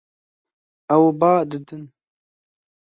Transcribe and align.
Ew 0.95 1.03
ba 1.19 1.31
didin. 1.49 1.83